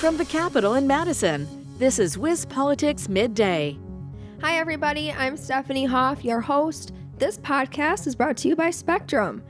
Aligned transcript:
From 0.00 0.16
the 0.16 0.24
Capitol 0.24 0.76
in 0.76 0.86
Madison, 0.86 1.46
this 1.76 1.98
is 1.98 2.16
WisPolitics 2.16 3.10
Midday. 3.10 3.78
Hi, 4.40 4.56
everybody. 4.56 5.12
I'm 5.12 5.36
Stephanie 5.36 5.84
Hoff, 5.84 6.24
your 6.24 6.40
host. 6.40 6.94
This 7.18 7.36
podcast 7.36 8.06
is 8.06 8.16
brought 8.16 8.38
to 8.38 8.48
you 8.48 8.56
by 8.56 8.70
Spectrum. 8.70 9.42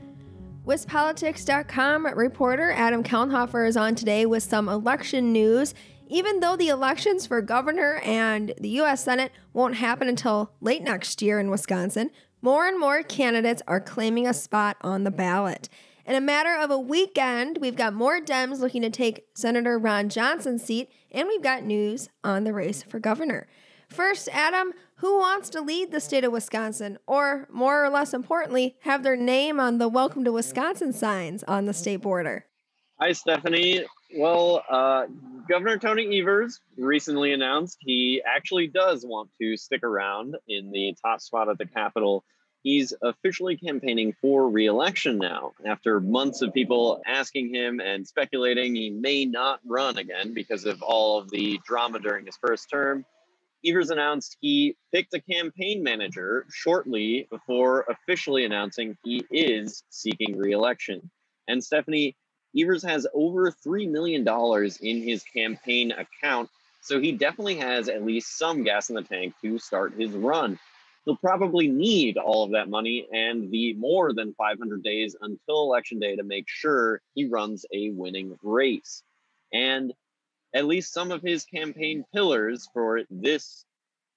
WisPolitics.com 0.65 2.05
reporter 2.05 2.69
Adam 2.71 3.01
Kellenhofer 3.01 3.65
is 3.65 3.77
on 3.77 3.95
today 3.95 4.25
with 4.25 4.43
some 4.43 4.67
election 4.67 5.31
news. 5.31 5.73
Even 6.07 6.41
though 6.41 6.57
the 6.57 6.67
elections 6.67 7.25
for 7.25 7.41
governor 7.41 8.01
and 8.03 8.53
the 8.59 8.71
U.S. 8.71 9.05
Senate 9.05 9.31
won't 9.53 9.75
happen 9.75 10.09
until 10.09 10.51
late 10.59 10.83
next 10.83 11.21
year 11.21 11.39
in 11.39 11.49
Wisconsin, 11.49 12.11
more 12.41 12.67
and 12.67 12.77
more 12.77 13.03
candidates 13.03 13.61
are 13.67 13.79
claiming 13.79 14.27
a 14.27 14.33
spot 14.33 14.75
on 14.81 15.05
the 15.05 15.11
ballot. 15.11 15.69
In 16.03 16.15
a 16.15 16.21
matter 16.21 16.55
of 16.59 16.71
a 16.71 16.79
weekend, 16.79 17.59
we've 17.61 17.75
got 17.75 17.93
more 17.93 18.19
Dems 18.19 18.59
looking 18.59 18.81
to 18.81 18.89
take 18.89 19.27
Senator 19.35 19.77
Ron 19.77 20.09
Johnson's 20.09 20.63
seat, 20.63 20.89
and 21.11 21.27
we've 21.27 21.43
got 21.43 21.63
news 21.63 22.09
on 22.23 22.43
the 22.43 22.53
race 22.53 22.81
for 22.81 22.99
governor. 22.99 23.47
First, 23.87 24.27
Adam, 24.31 24.73
who 24.95 25.19
wants 25.19 25.49
to 25.51 25.61
lead 25.61 25.91
the 25.91 25.99
state 25.99 26.23
of 26.23 26.31
Wisconsin, 26.31 26.97
or 27.05 27.47
more 27.51 27.85
or 27.85 27.89
less 27.91 28.15
importantly, 28.15 28.77
have 28.81 29.03
their 29.03 29.15
name 29.15 29.59
on 29.59 29.77
the 29.77 29.87
Welcome 29.87 30.23
to 30.25 30.31
Wisconsin 30.31 30.91
signs 30.91 31.43
on 31.43 31.65
the 31.67 31.73
state 31.73 32.01
border? 32.01 32.45
Hi, 32.99 33.11
Stephanie. 33.11 33.85
Well, 34.17 34.63
uh, 34.69 35.05
Governor 35.47 35.77
Tony 35.77 36.19
Evers 36.19 36.61
recently 36.77 37.31
announced 37.31 37.77
he 37.81 38.23
actually 38.25 38.67
does 38.67 39.05
want 39.05 39.29
to 39.39 39.55
stick 39.55 39.83
around 39.83 40.35
in 40.47 40.71
the 40.71 40.95
top 40.99 41.21
spot 41.21 41.47
at 41.47 41.59
the 41.59 41.67
Capitol 41.67 42.23
he's 42.63 42.93
officially 43.01 43.57
campaigning 43.57 44.13
for 44.21 44.49
reelection 44.49 45.17
now 45.17 45.53
after 45.65 45.99
months 45.99 46.41
of 46.41 46.53
people 46.53 47.01
asking 47.05 47.53
him 47.53 47.79
and 47.79 48.07
speculating 48.07 48.75
he 48.75 48.89
may 48.89 49.25
not 49.25 49.59
run 49.65 49.97
again 49.97 50.33
because 50.33 50.65
of 50.65 50.81
all 50.81 51.19
of 51.19 51.29
the 51.29 51.59
drama 51.65 51.99
during 51.99 52.25
his 52.25 52.37
first 52.37 52.69
term. 52.69 53.05
Evers 53.65 53.91
announced 53.91 54.37
he 54.41 54.75
picked 54.91 55.13
a 55.13 55.21
campaign 55.21 55.83
manager 55.83 56.45
shortly 56.51 57.27
before 57.29 57.85
officially 57.89 58.43
announcing 58.43 58.97
he 59.03 59.23
is 59.29 59.83
seeking 59.89 60.37
reelection. 60.37 61.11
And 61.47 61.63
Stephanie, 61.63 62.15
Evers 62.57 62.83
has 62.83 63.07
over 63.13 63.51
$3 63.51 63.89
million 63.89 64.27
in 64.81 65.07
his 65.07 65.23
campaign 65.23 65.91
account, 65.91 66.49
so 66.81 66.99
he 66.99 67.11
definitely 67.11 67.57
has 67.57 67.87
at 67.87 68.03
least 68.03 68.37
some 68.37 68.63
gas 68.63 68.89
in 68.89 68.95
the 68.95 69.03
tank 69.03 69.35
to 69.41 69.59
start 69.59 69.93
his 69.93 70.11
run 70.11 70.59
he'll 71.05 71.15
probably 71.17 71.67
need 71.67 72.17
all 72.17 72.43
of 72.43 72.51
that 72.51 72.69
money 72.69 73.07
and 73.11 73.51
the 73.51 73.73
more 73.73 74.13
than 74.13 74.33
500 74.35 74.83
days 74.83 75.15
until 75.19 75.63
election 75.63 75.99
day 75.99 76.15
to 76.15 76.23
make 76.23 76.45
sure 76.47 77.01
he 77.15 77.27
runs 77.27 77.65
a 77.73 77.89
winning 77.91 78.37
race. 78.43 79.03
And 79.53 79.93
at 80.53 80.65
least 80.65 80.93
some 80.93 81.11
of 81.11 81.21
his 81.21 81.45
campaign 81.45 82.05
pillars 82.13 82.67
for 82.73 83.01
this 83.09 83.65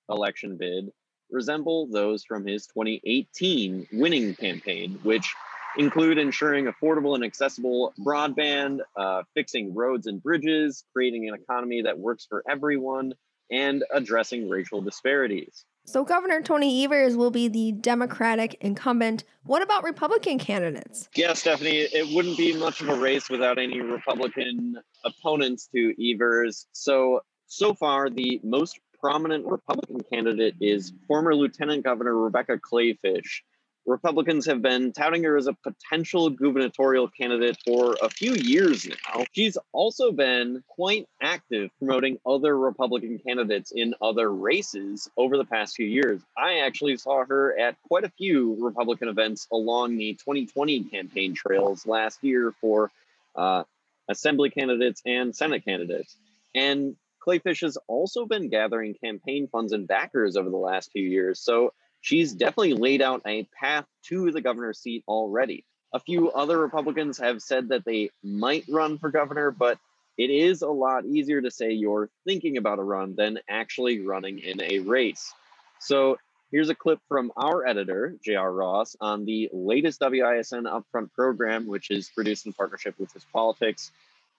election 0.08 0.56
bid 0.56 0.90
resemble 1.30 1.86
those 1.86 2.24
from 2.24 2.46
his 2.46 2.66
2018 2.66 3.88
winning 3.92 4.34
campaign, 4.34 4.98
which 5.02 5.34
include 5.76 6.18
ensuring 6.18 6.66
affordable 6.66 7.14
and 7.14 7.24
accessible 7.24 7.92
broadband, 7.98 8.80
uh, 8.96 9.22
fixing 9.34 9.74
roads 9.74 10.06
and 10.06 10.22
bridges, 10.22 10.84
creating 10.92 11.28
an 11.28 11.34
economy 11.34 11.82
that 11.82 11.98
works 11.98 12.26
for 12.28 12.44
everyone, 12.48 13.14
and 13.50 13.84
addressing 13.92 14.48
racial 14.48 14.80
disparities. 14.80 15.64
So, 15.86 16.02
Governor 16.02 16.40
Tony 16.40 16.84
Evers 16.84 17.16
will 17.16 17.30
be 17.30 17.48
the 17.48 17.72
Democratic 17.72 18.56
incumbent. 18.60 19.24
What 19.44 19.62
about 19.62 19.84
Republican 19.84 20.38
candidates? 20.38 21.08
Yeah, 21.14 21.34
Stephanie, 21.34 21.80
it 21.92 22.14
wouldn't 22.14 22.38
be 22.38 22.56
much 22.56 22.80
of 22.80 22.88
a 22.88 22.94
race 22.94 23.28
without 23.28 23.58
any 23.58 23.80
Republican 23.80 24.78
opponents 25.04 25.68
to 25.74 25.94
Evers. 26.02 26.66
So, 26.72 27.20
so 27.46 27.74
far, 27.74 28.08
the 28.08 28.40
most 28.42 28.80
prominent 28.98 29.46
Republican 29.46 30.00
candidate 30.10 30.54
is 30.60 30.94
former 31.06 31.34
Lieutenant 31.34 31.84
Governor 31.84 32.14
Rebecca 32.14 32.56
Kleefisch. 32.58 33.42
Republicans 33.86 34.46
have 34.46 34.62
been 34.62 34.92
touting 34.92 35.22
her 35.24 35.36
as 35.36 35.46
a 35.46 35.52
potential 35.52 36.30
gubernatorial 36.30 37.08
candidate 37.08 37.58
for 37.66 37.96
a 38.02 38.08
few 38.08 38.32
years 38.32 38.86
now. 38.86 39.24
She's 39.32 39.58
also 39.72 40.10
been 40.10 40.64
quite 40.68 41.06
active 41.20 41.70
promoting 41.78 42.18
other 42.24 42.56
Republican 42.56 43.18
candidates 43.18 43.72
in 43.72 43.94
other 44.00 44.32
races 44.32 45.10
over 45.18 45.36
the 45.36 45.44
past 45.44 45.76
few 45.76 45.86
years. 45.86 46.22
I 46.36 46.60
actually 46.60 46.96
saw 46.96 47.24
her 47.26 47.58
at 47.58 47.76
quite 47.82 48.04
a 48.04 48.08
few 48.10 48.56
Republican 48.58 49.08
events 49.08 49.46
along 49.52 49.98
the 49.98 50.14
2020 50.14 50.84
campaign 50.84 51.34
trails 51.34 51.86
last 51.86 52.24
year 52.24 52.54
for 52.62 52.90
uh, 53.36 53.64
assembly 54.08 54.48
candidates 54.48 55.02
and 55.04 55.36
Senate 55.36 55.64
candidates. 55.64 56.16
And 56.54 56.96
Kleefisch 57.26 57.62
has 57.62 57.76
also 57.86 58.26
been 58.26 58.48
gathering 58.48 58.94
campaign 58.94 59.48
funds 59.48 59.72
and 59.72 59.86
backers 59.86 60.36
over 60.36 60.48
the 60.48 60.56
last 60.56 60.90
few 60.92 61.06
years. 61.06 61.40
So 61.40 61.72
she's 62.04 62.34
definitely 62.34 62.74
laid 62.74 63.00
out 63.00 63.22
a 63.26 63.48
path 63.58 63.86
to 64.02 64.30
the 64.30 64.42
governor's 64.42 64.78
seat 64.78 65.02
already. 65.08 65.64
A 65.94 65.98
few 65.98 66.30
other 66.30 66.58
Republicans 66.58 67.16
have 67.16 67.40
said 67.40 67.70
that 67.70 67.86
they 67.86 68.10
might 68.22 68.66
run 68.68 68.98
for 68.98 69.10
governor, 69.10 69.50
but 69.50 69.78
it 70.18 70.28
is 70.28 70.60
a 70.60 70.68
lot 70.68 71.06
easier 71.06 71.40
to 71.40 71.50
say 71.50 71.72
you're 71.72 72.10
thinking 72.26 72.58
about 72.58 72.78
a 72.78 72.82
run 72.82 73.14
than 73.16 73.38
actually 73.48 74.00
running 74.00 74.38
in 74.38 74.60
a 74.60 74.80
race. 74.80 75.32
So 75.80 76.18
here's 76.50 76.68
a 76.68 76.74
clip 76.74 76.98
from 77.08 77.32
our 77.38 77.66
editor, 77.66 78.16
J.R. 78.22 78.52
Ross, 78.52 78.96
on 79.00 79.24
the 79.24 79.48
latest 79.54 80.02
WISN 80.02 80.64
Upfront 80.64 81.10
program, 81.14 81.66
which 81.66 81.90
is 81.90 82.10
produced 82.10 82.44
in 82.44 82.52
partnership 82.52 82.96
with 82.98 83.14
WisPolitics, 83.14 83.92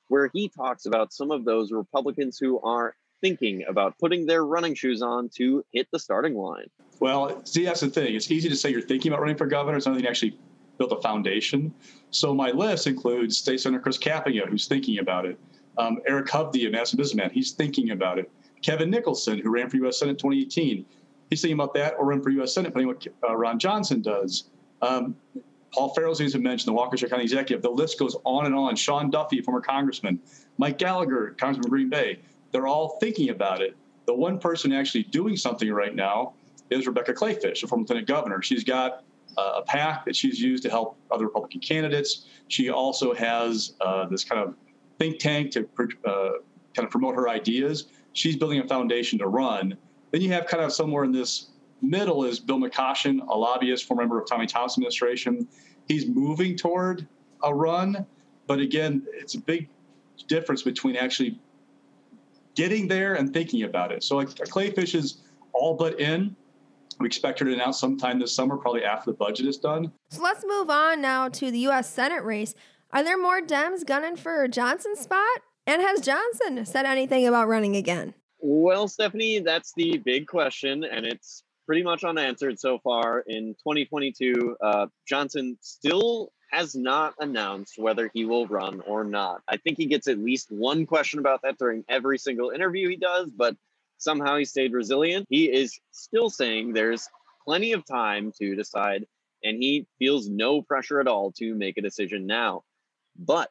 where 0.08 0.30
he 0.32 0.50
talks 0.50 0.86
about 0.86 1.14
some 1.14 1.32
of 1.32 1.46
those 1.46 1.72
Republicans 1.72 2.38
who 2.38 2.60
are 2.60 2.96
thinking 3.22 3.64
about 3.68 3.98
putting 3.98 4.28
their 4.28 4.46
running 4.46 4.76
shoes 4.76 5.02
on 5.02 5.30
to 5.30 5.66
hit 5.72 5.88
the 5.92 5.98
starting 5.98 6.36
line? 6.36 6.70
Well, 7.00 7.44
see, 7.46 7.66
that's 7.66 7.82
the 7.82 7.90
thing. 7.90 8.16
It's 8.16 8.32
easy 8.32 8.50
to 8.50 8.56
say 8.56 8.70
you're 8.70 8.82
thinking 8.82 9.12
about 9.12 9.22
running 9.22 9.38
for 9.38 9.46
governor. 9.46 9.78
It's 9.78 9.86
nothing 9.86 10.08
actually 10.08 10.38
built 10.78 10.92
a 10.92 11.02
foundation. 11.02 11.74
So 12.12 12.34
my 12.34 12.52
list 12.52 12.88
includes 12.88 13.38
State 13.38 13.60
Senator 13.62 13.82
Chris 13.82 13.98
Kapenga, 13.98 14.48
who's 14.48 14.68
thinking 14.68 15.00
about 15.00 15.26
it. 15.26 15.40
Um, 15.78 16.00
Eric 16.08 16.28
Hovde, 16.28 16.68
a 16.68 16.72
Madison 16.72 16.98
businessman, 16.98 17.32
he's 17.32 17.52
thinking 17.52 17.92
about 17.92 18.20
it. 18.20 18.32
Kevin 18.62 18.90
Nicholson, 18.90 19.40
who 19.40 19.50
ran 19.50 19.70
for 19.70 19.78
U.S. 19.78 20.00
Senate 20.00 20.18
2018, 20.18 20.86
he's 21.30 21.42
thinking 21.42 21.56
about 21.56 21.74
that 21.74 21.96
or 22.00 22.06
run 22.06 22.22
for 22.22 22.30
U.S. 22.30 22.54
Senate, 22.54 22.70
depending 22.70 22.88
what 22.88 23.06
uh, 23.28 23.36
Ron 23.36 23.60
Johnson 23.60 24.02
does. 24.02 24.46
Um, 24.82 25.16
Paul 25.74 25.94
Farrow's 25.94 26.22
as 26.22 26.36
mentioned, 26.36 26.74
the 26.74 26.80
Waukesha 26.80 27.10
County 27.10 27.24
Executive. 27.24 27.62
The 27.62 27.70
list 27.70 28.00
goes 28.00 28.16
on 28.24 28.46
and 28.46 28.56
on. 28.56 28.78
Sean 28.78 29.10
Duffy, 29.10 29.42
former 29.42 29.60
congressman. 29.60 30.22
Mike 30.58 30.78
Gallagher, 30.78 31.36
congressman 31.38 31.64
from 31.64 31.70
Green 31.70 31.90
Bay. 31.90 32.20
They're 32.52 32.68
all 32.68 32.98
thinking 33.00 33.30
about 33.30 33.62
it. 33.62 33.76
The 34.06 34.14
one 34.14 34.40
person 34.40 34.72
actually 34.72 35.04
doing 35.04 35.36
something 35.36 35.70
right 35.70 35.94
now 35.94 36.34
is 36.70 36.88
Rebecca 36.88 37.14
Kleefisch, 37.14 37.64
a 37.64 37.68
former 37.68 37.84
lieutenant 37.84 38.08
governor. 38.08 38.42
She's 38.42 38.64
got 38.64 39.04
uh, 39.38 39.54
a 39.58 39.62
PAC 39.64 40.06
that 40.06 40.16
she's 40.16 40.40
used 40.40 40.64
to 40.64 40.70
help 40.70 40.98
other 41.12 41.26
Republican 41.26 41.62
candidates. 41.62 42.26
She 42.48 42.70
also 42.70 43.14
has 43.14 43.74
uh, 43.82 44.08
this 44.08 44.24
kind 44.24 44.42
of 44.42 44.56
think 44.98 45.20
tank 45.20 45.52
to 45.52 45.68
uh, 46.06 46.32
kind 46.74 46.86
of 46.86 46.90
promote 46.90 47.16
her 47.16 47.30
ideas. 47.30 47.88
She's 48.14 48.36
building 48.36 48.60
a 48.60 48.68
foundation 48.68 49.20
to 49.20 49.28
run. 49.28 49.78
Then 50.12 50.22
you 50.22 50.32
have 50.32 50.48
kind 50.48 50.64
of 50.64 50.72
somewhere 50.72 51.04
in 51.04 51.12
this 51.12 51.50
middle 51.82 52.24
is 52.24 52.40
Bill 52.40 52.58
McCoshen, 52.58 53.26
a 53.28 53.38
lobbyist, 53.38 53.86
former 53.86 54.04
member 54.04 54.20
of 54.20 54.28
Tommy 54.28 54.48
Thompson 54.48 54.82
administration. 54.82 55.48
He's 55.88 56.08
moving 56.08 56.56
toward 56.56 57.08
a 57.44 57.54
run, 57.54 58.06
but 58.48 58.60
again, 58.60 59.06
it's 59.14 59.36
a 59.36 59.40
big 59.40 59.70
difference 60.28 60.64
between 60.64 60.96
actually 60.96 61.40
getting 62.56 62.88
there 62.88 63.16
and 63.16 63.34
thinking 63.34 63.64
about 63.64 63.92
it. 63.92 64.04
So 64.04 64.20
a 64.20 64.26
Kleefisch 64.26 64.96
is 64.96 65.18
all 65.54 65.76
but 65.76 66.00
in. 66.00 66.36
We 67.00 67.08
expect 67.08 67.40
her 67.40 67.46
to 67.46 67.54
announce 67.54 67.80
sometime 67.80 68.20
this 68.20 68.34
summer, 68.34 68.58
probably 68.58 68.84
after 68.84 69.12
the 69.12 69.18
budget 69.18 69.48
is 69.48 69.58
done. 69.58 69.92
So 70.10 70.22
let's 70.22 70.46
move 70.48 70.70
on 70.70 71.02
now 71.02 71.30
to 71.30 71.52
the 71.52 71.60
U.S. 71.60 71.92
Senate 71.92 72.24
race. 72.24 72.56
Are 72.92 73.04
there 73.04 73.18
more 73.18 73.42
Dems 73.42 73.86
gunning 73.86 74.16
for 74.16 74.48
Johnson's 74.48 75.00
spot? 75.00 75.42
And 75.68 75.82
has 75.82 76.00
Johnson 76.00 76.66
said 76.66 76.86
anything 76.86 77.28
about 77.28 77.48
running 77.48 77.76
again? 77.76 78.14
Well, 78.40 78.88
Stephanie, 78.88 79.40
that's 79.40 79.74
the 79.76 79.98
big 79.98 80.28
question, 80.28 80.84
and 80.84 81.06
it's 81.06 81.44
pretty 81.66 81.84
much 81.84 82.04
unanswered 82.04 82.60
so 82.60 82.80
far. 82.80 83.24
In 83.28 83.56
2022, 83.56 84.56
uh, 84.62 84.88
Johnson 85.08 85.58
still 85.62 86.32
has 86.52 86.76
not 86.76 87.16
announced 87.20 87.74
whether 87.78 88.10
he 88.14 88.24
will 88.24 88.48
run 88.48 88.82
or 88.82 89.04
not. 89.04 89.42
I 89.48 89.58
think 89.58 89.78
he 89.78 89.88
gets 89.88 90.08
at 90.08 90.20
least 90.20 90.52
one 90.52 90.86
question 90.86 91.20
about 91.20 91.42
that 91.42 91.58
during 91.58 91.84
every 91.90 92.18
single 92.18 92.52
interview 92.52 92.88
he 92.88 92.98
does, 92.98 93.30
but 93.30 93.56
somehow 93.98 94.38
he 94.38 94.46
stayed 94.46 94.74
resilient. 94.74 95.28
He 95.30 95.46
is 95.46 95.80
still 95.92 96.30
saying 96.30 96.74
there's 96.74 97.08
plenty 97.46 97.74
of 97.74 97.86
time 97.86 98.32
to 98.40 98.56
decide, 98.56 99.06
and 99.44 99.58
he 99.62 99.88
feels 100.00 100.28
no 100.30 100.62
pressure 100.62 101.00
at 101.00 101.08
all 101.08 101.32
to 101.34 101.56
make 101.56 101.78
a 101.78 101.82
decision 101.82 102.26
now. 102.26 102.64
But 103.18 103.50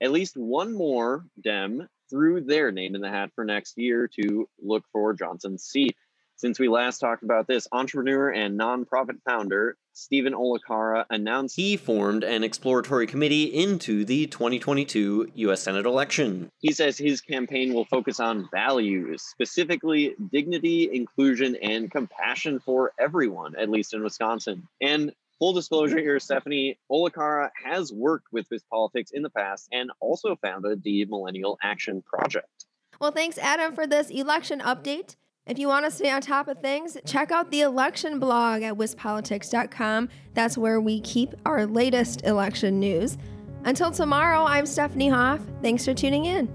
at 0.00 0.12
least 0.12 0.36
one 0.36 0.74
more 0.74 1.24
Dem 1.42 1.88
threw 2.10 2.40
their 2.40 2.70
name 2.70 2.94
in 2.94 3.00
the 3.00 3.10
hat 3.10 3.30
for 3.34 3.44
next 3.44 3.78
year 3.78 4.08
to 4.20 4.48
look 4.62 4.84
for 4.92 5.14
Johnson's 5.14 5.64
seat. 5.64 5.96
Since 6.44 6.58
we 6.58 6.68
last 6.68 6.98
talked 6.98 7.22
about 7.22 7.46
this, 7.46 7.66
entrepreneur 7.72 8.28
and 8.28 8.60
nonprofit 8.60 9.16
founder 9.26 9.78
Steven 9.94 10.34
Olikara 10.34 11.06
announced 11.08 11.56
he 11.56 11.78
formed 11.78 12.22
an 12.22 12.44
exploratory 12.44 13.06
committee 13.06 13.44
into 13.44 14.04
the 14.04 14.26
2022 14.26 15.30
U.S. 15.36 15.62
Senate 15.62 15.86
election. 15.86 16.50
He 16.58 16.72
says 16.72 16.98
his 16.98 17.22
campaign 17.22 17.72
will 17.72 17.86
focus 17.86 18.20
on 18.20 18.50
values, 18.52 19.22
specifically 19.22 20.16
dignity, 20.30 20.90
inclusion, 20.92 21.56
and 21.62 21.90
compassion 21.90 22.60
for 22.60 22.92
everyone, 23.00 23.56
at 23.56 23.70
least 23.70 23.94
in 23.94 24.02
Wisconsin. 24.02 24.68
And 24.82 25.14
full 25.38 25.54
disclosure 25.54 25.98
here, 25.98 26.20
Stephanie 26.20 26.78
Olikara 26.92 27.52
has 27.64 27.90
worked 27.90 28.26
with 28.32 28.50
WisPolitics 28.50 29.12
in 29.14 29.22
the 29.22 29.30
past 29.30 29.66
and 29.72 29.90
also 29.98 30.36
founded 30.36 30.82
the 30.82 31.06
Millennial 31.06 31.56
Action 31.62 32.02
Project. 32.02 32.66
Well, 33.00 33.12
thanks, 33.12 33.38
Adam, 33.38 33.74
for 33.74 33.86
this 33.86 34.10
election 34.10 34.60
update. 34.60 35.16
If 35.46 35.58
you 35.58 35.68
want 35.68 35.84
to 35.84 35.90
stay 35.90 36.10
on 36.10 36.22
top 36.22 36.48
of 36.48 36.58
things, 36.60 36.96
check 37.04 37.30
out 37.30 37.50
the 37.50 37.60
election 37.60 38.18
blog 38.18 38.62
at 38.62 38.72
wispolitics.com. 38.74 40.08
That's 40.32 40.56
where 40.56 40.80
we 40.80 41.02
keep 41.02 41.34
our 41.44 41.66
latest 41.66 42.24
election 42.24 42.80
news. 42.80 43.18
Until 43.64 43.90
tomorrow, 43.90 44.44
I'm 44.44 44.64
Stephanie 44.64 45.10
Hoff. 45.10 45.40
Thanks 45.60 45.84
for 45.84 45.92
tuning 45.92 46.24
in. 46.24 46.48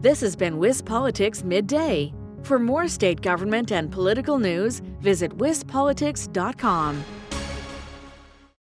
This 0.00 0.20
has 0.20 0.34
been 0.34 0.56
WisPolitics 0.58 1.44
Midday. 1.44 2.12
For 2.42 2.58
more 2.58 2.88
state 2.88 3.20
government 3.20 3.70
and 3.70 3.90
political 3.92 4.40
news, 4.40 4.80
visit 5.00 5.30
wispolitics.com. 5.38 7.04